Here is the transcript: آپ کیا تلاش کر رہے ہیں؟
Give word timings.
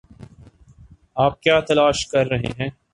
آپ 1.15 1.41
کیا 1.41 1.59
تلاش 1.59 2.05
کر 2.07 2.27
رہے 2.27 2.51
ہیں؟ 2.59 2.69